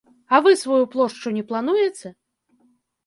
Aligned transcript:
А 0.35 0.39
вы 0.45 0.53
сваю 0.61 0.87
плошчу 0.95 1.35
не 1.37 1.43
плануеце? 1.51 2.15